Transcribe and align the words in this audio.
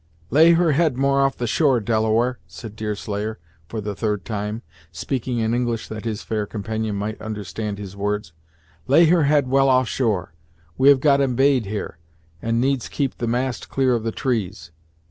"Lay 0.31 0.53
her 0.53 0.71
head 0.71 0.97
more 0.97 1.21
off 1.21 1.37
the 1.37 1.45
shore, 1.45 1.79
Delaware," 1.79 2.39
said 2.47 2.75
Deerslayer 2.75 3.37
for 3.67 3.79
the 3.81 3.93
third 3.95 4.25
time, 4.25 4.63
speaking 4.91 5.37
in 5.37 5.53
English 5.53 5.87
that 5.89 6.05
his 6.05 6.23
fair 6.23 6.47
companion 6.47 6.95
might 6.95 7.21
understand 7.21 7.77
his 7.77 7.95
words 7.95 8.33
"Lay 8.87 9.05
her 9.05 9.25
head 9.25 9.47
well 9.47 9.69
off 9.69 9.87
shore. 9.87 10.33
We 10.75 10.89
have 10.89 11.01
got 11.01 11.21
embayed 11.21 11.65
here, 11.67 11.99
and 12.41 12.59
needs 12.59 12.89
keep 12.89 13.19
the 13.19 13.27
mast 13.27 13.69
clear 13.69 13.93
of 13.93 14.01
the 14.01 14.11
trees. 14.11 14.71